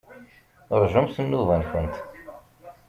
Rjumt 0.81 1.15
nnuba-nkent. 1.23 1.95